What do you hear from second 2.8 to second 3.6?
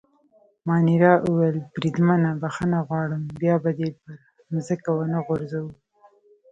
غواړم، بیا